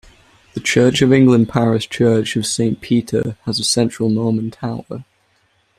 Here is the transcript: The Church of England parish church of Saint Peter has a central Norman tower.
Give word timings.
The 0.55 0.59
Church 0.59 1.03
of 1.03 1.13
England 1.13 1.49
parish 1.49 1.87
church 1.87 2.35
of 2.35 2.47
Saint 2.47 2.81
Peter 2.81 3.37
has 3.45 3.59
a 3.59 3.63
central 3.63 4.09
Norman 4.09 4.49
tower. 4.49 5.05